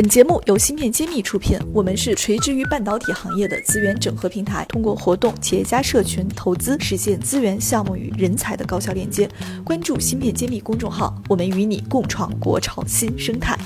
[0.00, 9.28] 本节目由芯片揭秘出品，我们是垂直于半导体行业的资源整合平台，通过活动、企业家社群、投资，实现资源、项目与人才的高效链接。
[9.62, 13.58] 关注芯片揭秘公众号，我们与你共创国潮新生态。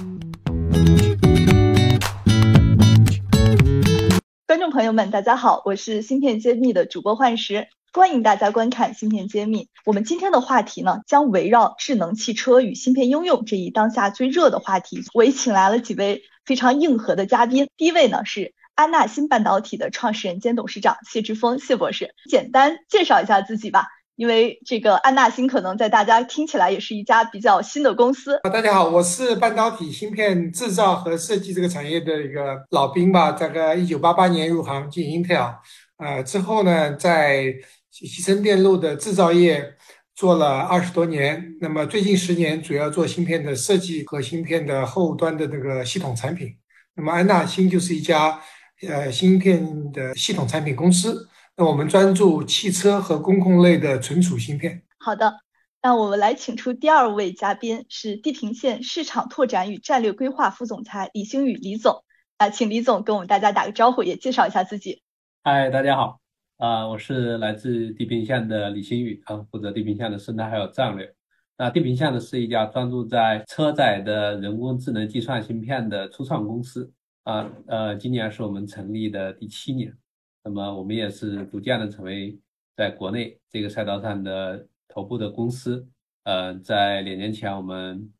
[4.48, 7.68] 观众朋友们，大家好，我是芯片揭秘的主播幻石。
[7.96, 9.66] 欢迎大家观看《芯片揭秘》。
[9.84, 15.04] 我们今天的话题呢，将围绕智能汽车与芯片应用这一当下最热的话题。
[15.14, 17.68] 我也请来了几位非常硬核的嘉宾。
[17.76, 23.86] 第一位呢是安纳新半导体的创始人兼董事长谢志峰，谢博士，简单介绍一下自己吧。
[24.16, 28.40] 因为这个安纳新可能在大家听起来也是一家比较新的公司。
[28.52, 33.30] 大家好，我是半导体芯片制造和设计这个产业的一个老兵吧。
[33.30, 35.54] 大概一九八八年入行进 Intel，
[35.98, 37.54] 呃，之后呢，在
[37.94, 39.76] 集成电路的制造业
[40.16, 46.56] 做了二十多年，那么最近十年主要做芯片的设计和芯片的后端的那个系统产品。
[46.96, 48.40] 那么安纳新就是一家
[48.88, 51.28] 呃芯片的系统产品公司。
[51.56, 54.82] 那我们专注汽车和公控类的存储芯片。
[54.98, 55.32] 好的，
[55.80, 62.02] 那我们来请出第二位嘉宾是地平线市场拓展与战略规划副总裁李星宇李总。
[62.38, 65.04] 啊，请李总跟我们大家打个招呼，也介绍一下自己。
[65.44, 66.23] 嗨，大家好。
[66.64, 71.14] 啊，我是来自地平线的李新宇啊，负责地平线的生态还有战略。
[71.58, 76.90] 那地平线呢是一家专注在车载的人工智能计算芯片的初创公司
[77.24, 79.94] 啊，呃，今年是我们成立的第七年，
[80.42, 82.40] 那么我们也是逐渐的成为
[82.74, 85.86] 在国内这个赛道上的头部的公司。
[86.22, 88.10] 呃，在两年前我们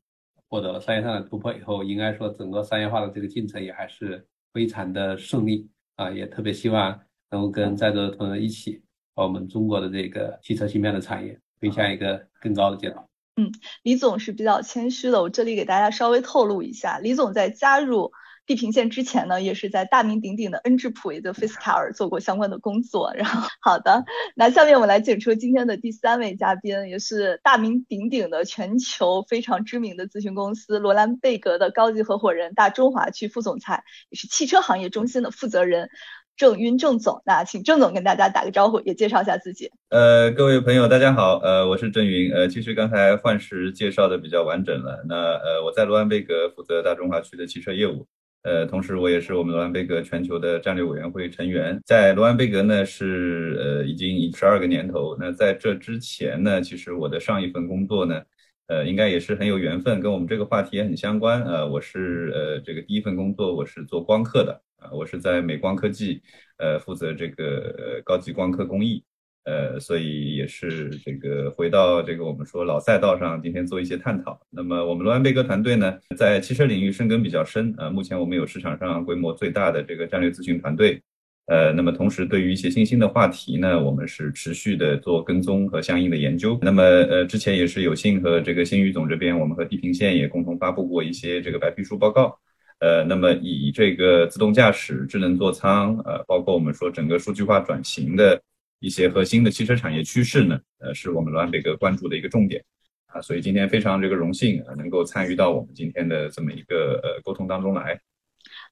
[0.49, 7.01] 获得了商业上的突破以后，应该说整个商业化的这个进程也还是非常的顺利啊，也特别希望。
[7.35, 8.81] 能够跟在座的同仁一起，
[9.13, 13.05] 把我们中国的这个汽车芯片的产业推向一个更高的阶段。
[13.35, 13.51] 嗯，
[13.83, 18.13] 李总是比较谦虚的，我这里给大家稍微透露一下，李总在加入
[18.45, 23.11] 地平线之前呢，也是在大名鼎鼎的恩智浦也就菲斯卡尔做过相关的工作。
[23.13, 24.05] 然后，好的，
[24.37, 35.89] 那下面我们来请出今天的第三位嘉宾，也是大名鼎鼎的全球非常知名的咨询公司罗兰贝格的高级合伙人、大中华区副总裁，也是汽车行业中心的负责人。
[36.37, 39.71] 郑云郑总，那请郑总跟大家打个招呼，也介绍一下自己。
[39.89, 42.29] 呃，各位朋友，大家好，呃，我是郑云。
[42.33, 45.01] 呃，其实刚才幻石介绍的比较完整了。
[45.07, 48.05] 那呃，我在罗安贝格负责大中华区的汽车业务，
[48.43, 51.79] 呃，同时我也是我们罗安贝格全球的战略委员会成员。
[51.85, 55.15] 在罗安贝格呢，是呃已经十二个年头。
[55.17, 58.21] 那在这之前呢，其实我的上一份工作呢，
[58.67, 61.41] 呃，应该也是很有缘分，跟我们这个话题也很相关。
[61.45, 64.61] 呃，我是呃这个第一份工作，我是做光刻的。
[64.91, 66.21] 我是在美光科技，
[66.57, 69.03] 呃，负责这个高级光刻工艺，
[69.43, 74.39] 呃，所以也是这个回到这个我们说老赛道上，今天做一些探讨。
[74.49, 81.01] 那么我们罗安贝格团队呢，在汽车领域深耕比较深，呃，目前我们有市场上规模最大的这个战略咨询团队，
[81.45, 86.57] 呃，那么同时对于一些新兴的话题呢，我们是持续的做跟踪和相应的研究。
[86.61, 92.39] 那么呃，之前也是有幸和这个新宇总这边，我们和地平线也共同发布过一些这个白皮书报告。
[92.85, 98.39] 呃，那么以这个自动驾驶、智能座舱，呃，包括我们说整个数据化转型的
[98.79, 102.63] 一些核心的汽车产业趋势呢，呃，是我们罗安贝哥关注的一个重点
[103.07, 107.99] 啊，所以今天非常这个荣幸啊，能够参与到我们今天的这么一个呃沟通当中来。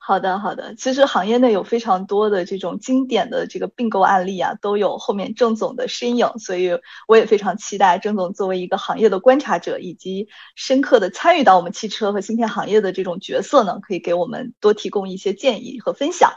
[0.05, 0.75] 好的，好的。
[0.75, 6.77] 其实行业内有非常多的这种经典的这个并购案例啊，都有后面郑总的身影，所以
[7.07, 16.33] 我也非常期待郑总作为一个行业的观察者，以及深刻的参与到我们汽车和芯片行业的这种角色呢，可以给我们多提供一些建议和分享。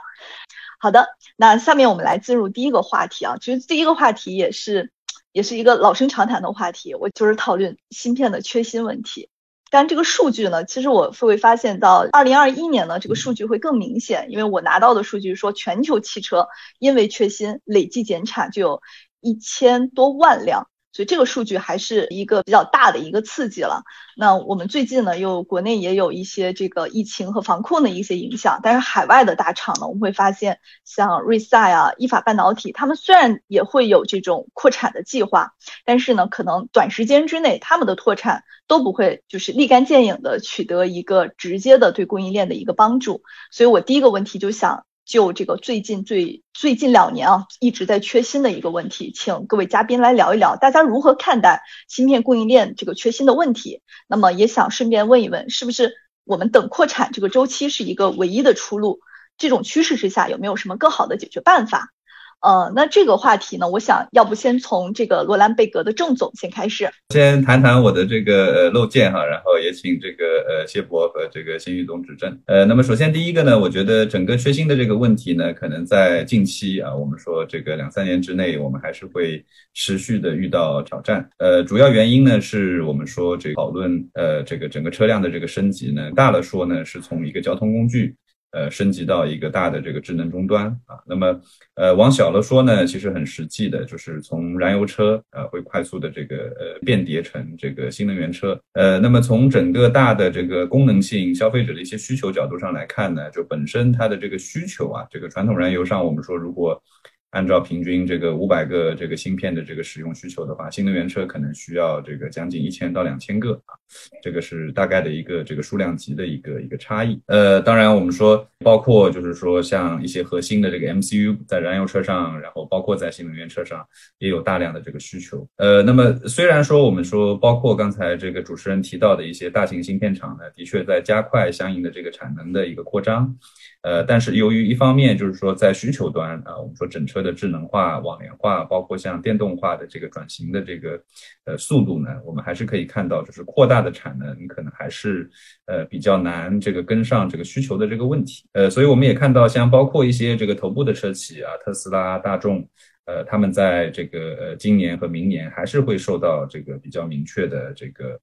[0.78, 4.92] 好的，那下面我们来进入第一个话题啊，其实第一个话题也是
[5.32, 9.28] 也是一个老生常谈的话题，我就是讨论芯片的缺芯问题。
[9.70, 18.82] 但这个数据呢，其实我会发现到二零二一年呢，这个数据会更明显，因为我拿到的数据说，全球汽车因为缺芯累计减产就有
[19.20, 20.68] 一千多万辆。
[20.96, 23.82] 所以这个数据还是一个比较大的一个刺激了。
[24.16, 35.52] 那我们最近呢，又国内也有一些这个疫情和防控的一些影响，但是海外的大厂呢，我们会发现像瑞赛啊、依法半导体，他们虽然也会有这种扩产的计划，
[35.84, 43.20] 但是呢，可能短时间之内他们的拓产都不会就是立竿见影的取得一个直接的对供应链的一个帮助。
[43.50, 44.86] 所以我第一个问题就想。
[45.06, 53.80] 就这个最近最最近两年啊，一直在缺芯的一个问题，请各位嘉宾来聊一聊，大家如何看待芯片供应链这个缺芯的问题？
[54.08, 55.94] 那么也想顺便问一问，是不是
[56.24, 58.98] 我们等扩产这个周期是一个唯一的出路？
[59.38, 61.92] 这种趋势之下，有没有什么更好的解决办法？
[62.40, 72.38] 呃，那这个话题呢，我想要不先从这个罗兰贝格的郑总先开始，先谈谈我的这个呃漏见哈，然后也请这个呃谢博和这个辛玉总指正。
[72.46, 79.44] 呃，那么首先第一个呢，我觉得整个缺芯的这个问题呢，可能在近期啊，我们说这个两三年之内，我们还是会
[79.74, 81.28] 持续的遇到挑战。
[81.38, 88.14] 呃，主要原因呢，是我们说这讨论呃这个整个车辆的这个升级呢，大了说呢，是从一个交通工具。
[88.56, 91.38] 呃，升级到一个大的这个智能终端啊，那么
[91.74, 106.82] 呃，往小了说呢，其实很实际的，就是从燃油车呃会快速的这个呃变叠成这个新能源车，呃，那么从整个大的这个功能性消费者的一些需求角度上来看呢，就本身它的这个需求啊，这个传统燃油上我们说如果。
[107.30, 113.76] 按照平均这个五百个这个芯片的这个使用需求的话，新能源车可能需要这个将近一千到两千个啊，
[114.22, 117.20] 这个是大概的一个这个数量级的一个一个差异。
[117.26, 123.86] 呃，当然我们说包括就是说像一些核心的这个 MCU 在燃油车上，然后包括在新能源车上
[124.18, 125.46] 也有大量的这个需求。
[125.56, 133.36] 呃，那么虽然说我们说包括刚才这个主持人提到的一些大型芯片厂呢，的确在加快相应的这个产能的一个扩张。
[133.82, 141.00] 呃，但是由于一方面就是说在需求端啊，我们说整车的智能化、网联化，包括像电动化的这个转型的这个
[141.44, 145.28] 呃速度呢，我们还是可以看到，就是扩大大的产能可能还是
[145.66, 148.48] 呃比较难这个跟上这个需求的这个问题。
[148.52, 152.66] 呃，所以我们也看到，像包括一些这个头部的车企啊，特斯拉、大众，
[153.04, 158.18] 呃，他们在这个呃今年和明年还是会受到这个比较明确的这个。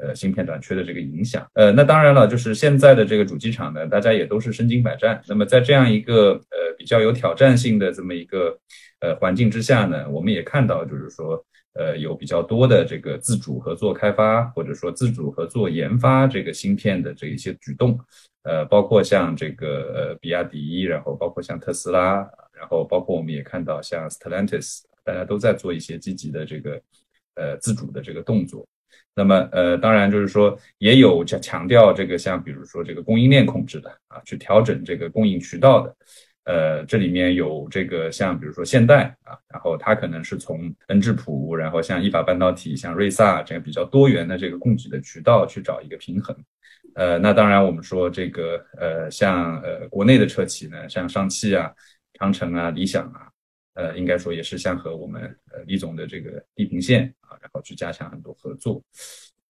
[0.00, 5.20] 呃，芯片短缺的这个影响，呃，那当然了，就是现在的这个主机厂呢，大家也都是身经百战。
[5.26, 8.56] 那么在这样一个呃比较有挑战性的这么一个
[9.00, 11.44] 呃环境之下呢，我们也看到，就是说，
[11.78, 17.96] 呃，有比较多的这个自主合作开发，或者说自主合作研发这个芯片的这一些举动，
[18.42, 26.82] 呃，包括像这个呃比亚迪，然后包括像特斯拉，然后包括我们也看到像 Stellantis，大家都在做一些积极的这个
[27.36, 28.66] 呃自主的这个动作。
[29.14, 35.94] 那么，呃，当然就是说，也有强强调这个，像比如说这个供应链控制的啊，去调整这个供应渠道的，
[36.48, 46.34] 呃，这里面有这个像比如说现代啊，然后它可能是从恩智浦，然后像意法半导体、像瑞萨这样比较多元的这个供给的渠道去找一个平衡，
[46.94, 51.70] 呃，那当然我们说这个，呃，像呃国内的车企呢，像上汽啊、
[52.14, 53.28] 长城啊、理想啊。
[53.74, 55.22] 呃，应该说也是像和我们
[55.52, 58.82] 呃李总的这个地平线啊，然后去加强很多合作，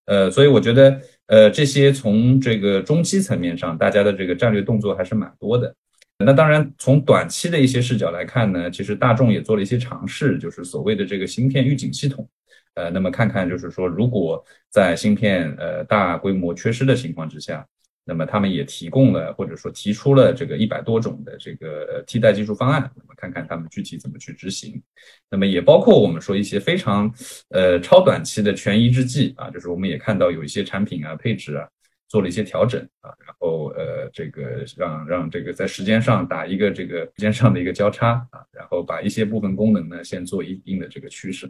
[0.05, 5.75] 呃，所以我觉得呃这些从这个中期层面上，大家的这个战略动作还是蛮多的。
[6.25, 12.29] 那当然从短期的一些视角来看呢，其实大众也做了一些尝试，就是所谓的这个芯片预警系统，
[12.75, 17.67] 呃，那么看看就是说如果在芯片呃大规模缺失的情况之下。
[18.11, 24.83] 那么他们也提供了，或者说提出了这个一百多种的这个替代技术方案，我们看看他们具体怎么去执行。
[25.31, 27.15] 那么也包括我们说一些非常
[27.51, 31.69] 呃超短期的权宜之计啊，就是我们也看到有一些产品啊配置啊
[32.09, 41.49] 做了一些调整啊，然后呃这个让让这个在时间上打一个这个时间上的一个交叉啊，然后把一些部分功能呢先做一定的这个趋势。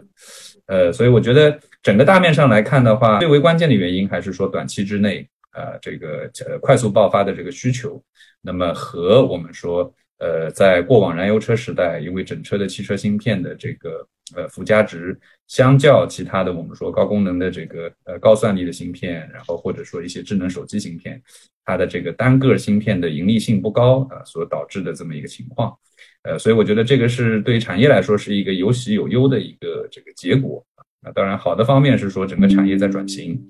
[0.66, 5.28] 呃，所以我觉得整个大面上来看的话，最为关键的原因还是说短期之内。
[5.52, 8.00] 呃，这个呃快速爆发的这个需求，
[8.40, 21.20] 那么和我们说，呃，在过往燃油车时代，因为整车的汽车芯片的这个呃附加值，相较其他的我们说高功能的这个呃高算力的芯片，然后或者说一些智能手机芯片，
[21.64, 25.76] 它的这个单个芯片的盈利性不高啊，所导致的这么一个情况，
[26.22, 30.64] 呃，所以我觉得这个是对产业来说是一个有喜有忧的一个这个结果
[31.02, 31.12] 啊。
[31.12, 33.40] 当然，好的方面是说整个产业在转型。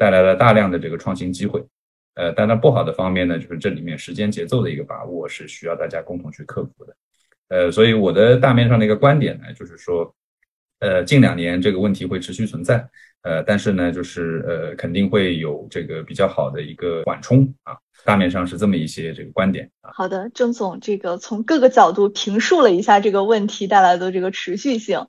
[0.00, 1.60] 带来了大量的这个创新机会，
[2.14, 6.96] 呃，但它不好的方面呢，就是这里面时间节奏的一个把握是需要大家共同去克服的，
[7.48, 10.14] 呃，所以我的大面上的一个观点呢，就是说，
[10.80, 12.88] 呃，近两年这个问题会持续存在，
[13.22, 19.70] 呃，但是呢，就是呃，肯定会有这个比较好的一个缓冲啊，大面上是这么一些这个观点。
[19.82, 25.06] 好的，郑总，这个从各个角度评述了一下这个问题带来的这个持续性。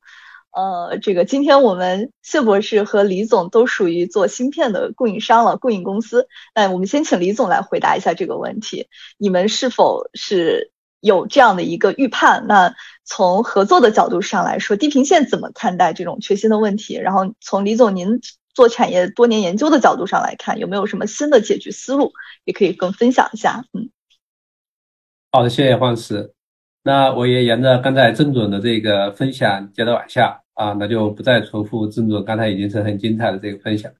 [0.51, 6.27] 呃，这个今天我们谢博士和李总都属于做芯片的供应商了，供应公司。
[6.55, 8.87] 那我们先请李总来回答一下这个问题，
[9.19, 10.71] 你们是否是
[11.01, 12.45] 有这样的一个预判？
[12.47, 12.73] 那
[13.05, 16.95] 从合作的角度上来说，地平线怎么看待这种缺芯的问题？
[16.95, 18.19] 然后从李总您
[18.53, 22.11] 做产业多年研究的角度上来看，有没有什么新的解决思路？
[22.45, 23.63] 也可以跟分享一下。
[23.73, 23.89] 嗯，
[25.31, 26.33] 好的，谢谢黄老师。
[26.83, 33.91] 那我也沿着刚才郑总的这个分享接着往下啊，那就不再重复郑总刚才已经是很精彩的这个分享。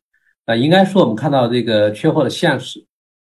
[0.45, 2.83] 那应该说我们看到这个缺货的现实，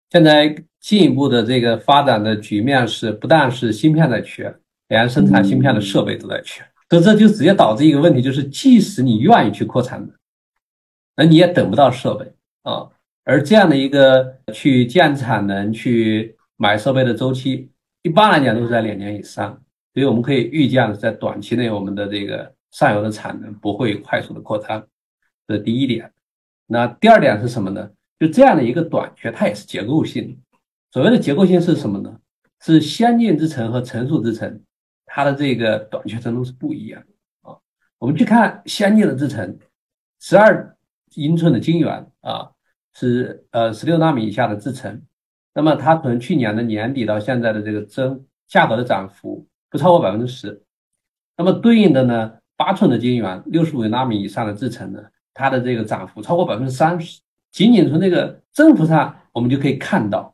[0.09, 4.53] 现在进一步的这个发展的局面是，不但是芯片在缺，
[4.87, 10.11] 连生产芯片的设备都在缺，所以这就直接导致一个问题，就是即使你愿意去扩产能，
[11.15, 12.33] 那你也等不到设备
[12.63, 12.89] 啊。
[13.23, 17.69] 而这样的一个去建产能、去买设备的周期，
[18.01, 19.61] 一般来讲都是在两年以上，
[19.93, 24.83] 所以我们可以预见，在短期内我们的这个上游的产能不会快速的扩张，
[25.47, 26.11] 这是第一点。
[26.65, 27.87] 那第二点是什么呢？
[28.19, 30.50] 就这样的一个短缺，它也是结构性的。
[30.91, 32.19] 所谓的结构性是什么呢？
[32.59, 34.61] 是先进制程和成熟制程，
[35.05, 37.01] 它的这个短缺程度是不一样
[37.41, 37.55] 啊。
[37.97, 39.57] 我们去看先进的制程，
[40.19, 40.77] 十二
[41.15, 42.51] 英寸的晶圆啊，
[42.93, 45.01] 是呃十六纳米以下的制程，
[45.53, 50.61] 那么它从去年的年底到现在的这个增价格的涨幅不超过百分之十。
[51.37, 55.01] 那么对应的呢，八寸的晶圆，六十五纳米以上的制程呢，
[55.33, 57.21] 它的这个涨幅超过百分之三十。
[57.49, 60.33] 仅仅从这个增幅上，我们就可以看到，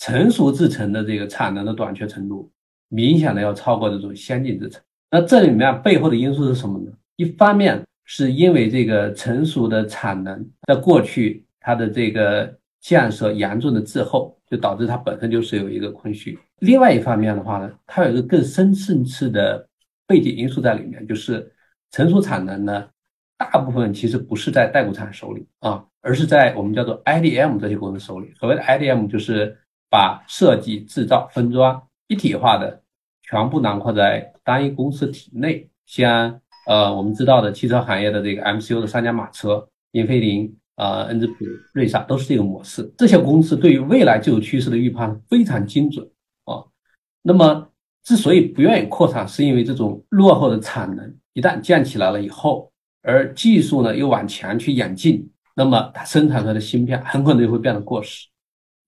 [0.00, 2.50] 成熟制程的这个产能的短缺程度，
[2.88, 4.80] 明显的要超过这种先进制程。
[5.10, 6.90] 那这里面背后的因素是什么呢？
[7.16, 16.38] 一方面是因为这个成熟的产能在过去它的这个建设严重的滞后，就导致它本身就是有一个空虚。
[16.60, 19.68] 另外一方面的话呢，它有一个更深层次的
[20.06, 21.52] 背景因素在里面，就是
[21.90, 22.88] 成熟产能呢，
[23.36, 25.84] 大部分其实不是在代工厂手里啊。
[26.02, 28.32] 而是在我们叫做 IDM 这些公司手里。
[28.38, 29.54] 所谓的 IDM 就是
[29.90, 32.82] 把设计、制造、分装一体化的
[33.22, 35.68] 全部囊括在单一公司体内。
[35.84, 41.44] 像呃我们知道的汽车行业的这个 MCU 的三驾马车，英飞凌、呃恩智浦、
[41.74, 42.88] 瑞萨都是这个模式。
[42.96, 46.08] 这些公司对于未来技术趋势的预判非常精准
[46.44, 46.62] 啊。
[47.22, 47.68] 那么
[48.04, 55.28] 之所以不愿意扩产，是因为这种落后的产能一旦建起来了以后，而技术呢又往前去演进。
[55.56, 58.28] 那么它生产出来的芯片很可能就会变得过时，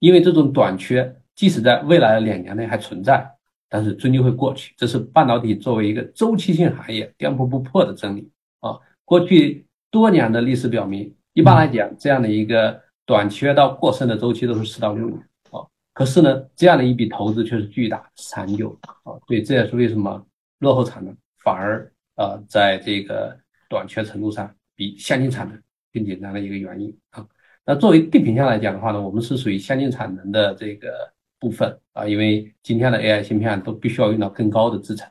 [0.02, 3.24] 因为这种短缺即使在未来的两年内还存在，
[3.68, 4.74] 但是终究会过去。
[4.76, 8.28] 这是半导体作为一个周期性行业颠扑不破的真理
[8.58, 8.76] 啊！
[9.04, 15.16] 过去多年的历史表明，一般来讲，这样的一个短缺到过剩的周期都是四到六年
[15.52, 15.62] 啊。
[15.94, 19.14] 可是呢，这样的一笔投资却是巨大、长久啊。
[19.28, 20.26] 所以这也是为什么
[20.58, 25.56] 落后产能反而呃在这个短缺程度上比先进产能。
[25.94, 27.22] 更简单的一个原因啊，
[27.64, 30.88] 那作为地平线来讲的话呢，我们是属于先进产能的这个
[31.38, 35.08] 部分啊，因为今天的 AI 芯片都必须要用到更高的制程，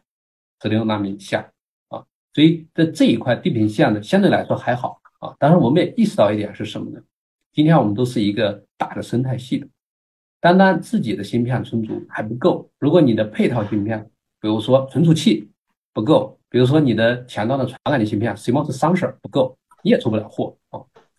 [0.62, 1.50] 十六纳米以下
[1.88, 2.04] 啊，
[2.34, 5.34] 所以在这一块地平线呢，相对来说还好啊。
[5.40, 7.02] 当然，我们也意识到一点是什么呢？
[7.54, 9.70] 今天我们都是一个大的生态系统，
[10.42, 14.04] 单单自己的芯片充足还不够，如果你的配套芯片，
[14.42, 15.50] 比如说存储器
[15.94, 19.58] 不够，比如说你的前端的传感器芯片 CMOS sensor 不够。
[19.84, 20.56] 你也出不了货，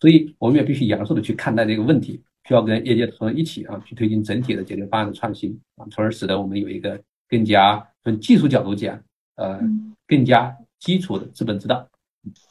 [0.03, 9.01] 所以我们也必须严肃的去看待这个问题，需要跟业界同仁一起啊，去推进整体的解决方案的创新啊，从而使得我们有一个更加从技术角度讲，
[9.37, 9.61] 呃，
[10.05, 11.87] 更加基础的资本之道。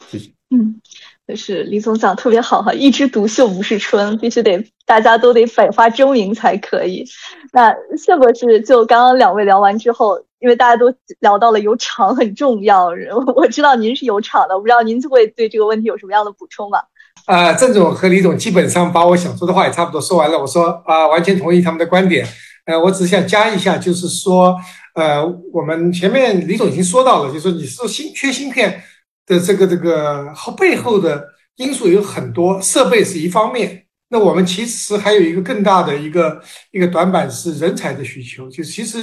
[0.08, 0.32] 谢谢。
[0.48, 0.80] 嗯，
[1.28, 7.04] 就是李总讲特别好哈，一枝独秀不是春，必须得大家都得百花争鸣才可以。
[7.52, 10.24] 那谢博士就刚刚两位聊完之后。
[10.42, 12.88] 因为大家都聊到了有厂很重要，
[13.36, 16.80] 我知道您是有厂的，我不知道您会对这个问题有什么样的补充吗？
[17.26, 20.38] 啊，郑总和李总基本上把我想说的话也差不多说完了。
[20.38, 22.26] 我说啊，完全同意他们的观点。
[22.66, 24.56] 呃，我只想加一下，就是说，
[24.94, 28.82] 呃，我们前面李总已经说到了，就是说你说芯缺芯片
[29.26, 31.24] 的这个这个后背后的
[31.56, 36.40] 因素有很多，设备是一方面，那我们其实还有一个更大的一个
[36.70, 38.98] 一个短板是人才的需求，就其实。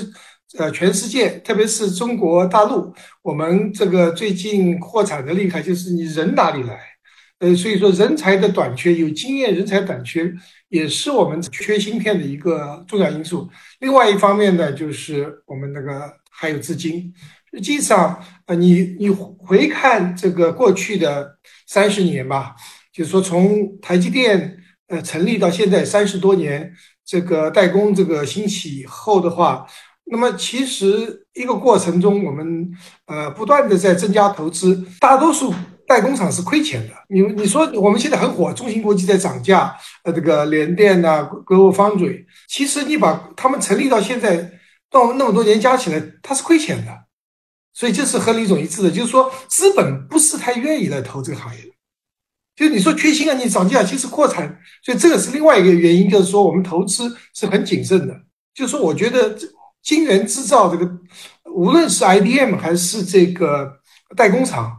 [0.57, 6.75] 呃，全世界，特别是中国大陆，我们这个最近扩产的厉害，就是你人哪里来？
[7.39, 10.31] 呃，所以说人才的短缺，有经验人才短缺，
[10.67, 13.49] 也是我们缺芯片的一个重要因素。
[13.79, 17.13] 另外一方面呢，就是我们那个还有资金。
[17.51, 22.55] 实际上，呃，你你回看这个过去的三十年吧，
[22.93, 26.71] 就是说从台积电呃成立到现在三十多年，
[27.05, 29.65] 这个代工这个兴起以后的话。
[30.11, 32.71] 那么其实一个过程中，我们
[33.05, 35.53] 呃不断的在增加投资，大多数
[35.89, 36.93] 代工厂是亏钱的。
[37.09, 44.51] 你你说我们现在很火，中芯国际在涨价，呃这个联电呐、格物方嘴其实你把他们成立到现在
[44.91, 46.91] 到那么多年加起来，它是亏钱的。
[47.73, 51.71] 所以这是和李总一致的，就是说资本不是太愿意来投这个行业的。
[52.55, 58.13] 就你说缺芯啊，你涨价，其实扩产，所以这个是另外一个原因，就是说我们投资是很谨慎的。
[58.53, 59.47] 就是说我觉得这。
[59.81, 60.85] 晶圆制造这个，
[61.55, 63.79] 无论是 IDM 还是这个
[64.13, 64.78] 代工厂，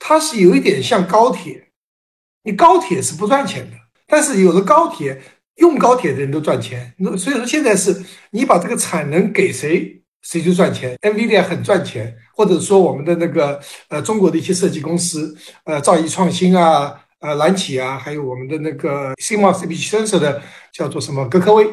[0.00, 1.68] 它是有一点像高铁。
[2.42, 3.76] 你高铁是不赚钱的，
[4.08, 5.20] 但是有了高铁，
[5.56, 6.92] 用高铁的人都赚钱。
[6.98, 7.94] 那所以说现在是
[8.30, 20.42] 你把这个产能给谁，谁就赚钱，NVIDIA 很赚钱，或者说我们的那个呃中国的一些设计公司，呃兆易创新啊，呃蓝启啊，还有我们的那个 CMOS 比 sensor 的
[20.72, 21.70] 叫做什么格科威，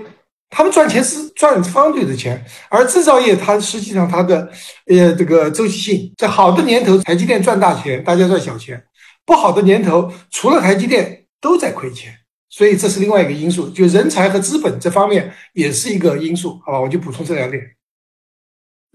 [0.50, 4.50] 他们赚钱是赚方队的钱，而制造业它实际上它的
[4.88, 8.78] 呃这个周期性，在好的年头台积电赚大钱，大家赚小钱；
[9.26, 12.14] 不好的年头，除了台积电都在亏钱，
[12.50, 16.80] 所以这是另外一个因素，就人才和资本这方面也是一个因素，好吧？
[16.80, 17.62] 我就补充这两点。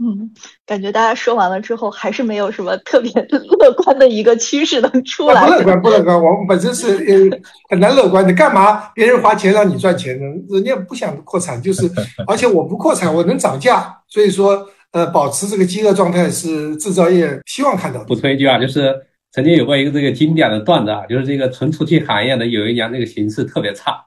[0.04, 0.28] 嗯，
[0.66, 3.08] 感觉大家说完了之后，还是没有什么特别
[3.60, 5.46] 乐观的一个趋势能出来。
[5.46, 6.16] 不乐观，不乐观。
[6.16, 7.38] 我们本身是呃
[7.70, 8.32] 很难乐观的。
[8.32, 10.26] 干嘛别人花钱让你赚钱呢？
[10.50, 11.88] 人家不想扩产，就是
[12.26, 13.96] 而且我不扩产，我能涨价。
[14.08, 18.06] 所以说，呃，保持这个饥饿状态是制造业希望看到的。
[18.06, 18.92] 补充一句啊，就是
[19.30, 24.04] 曾经有过一个这个经典的段子啊，就是这个存储器行业呢有一年这个形势特别差，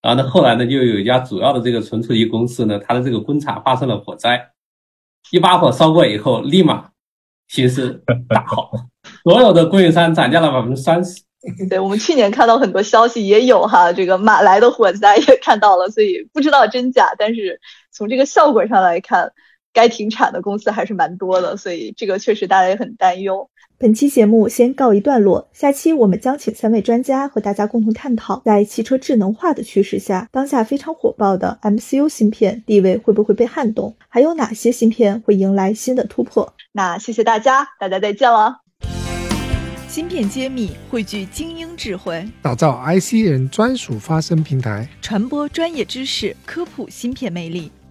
[0.00, 4.40] 然后呢后来呢就有一家主要的这个存储器公司呢，它的这个工厂发生了火灾。
[5.30, 6.90] 一把火烧过以后，立马
[7.48, 8.70] 形势大好，
[9.22, 11.22] 所有的供应商涨价了百分之三十。
[11.68, 17.60] 对我们去年看到很多消息也有哈，这个马来的火灾也看到了，所以不知道真假，但是
[17.92, 19.30] 从这个效果上来看，
[19.72, 23.50] 该停产的公司还是蛮多的，所以这个确实大家也很担忧。
[23.76, 33.96] 本期节目先告一段落，下期我们将请三位专家和大家共同探讨，在汽车智能化的趋势下，当下非常火爆的 MCU 芯片地位会不会被撼动？
[34.08, 36.54] 还有哪些芯片会迎来新的突破？
[36.70, 38.60] 那谢谢大家，大家再见了。
[39.88, 47.72] 芯片揭秘，汇聚精英智慧，打造 IC 人专属发声平台，传播专业知识，科普芯片魅力。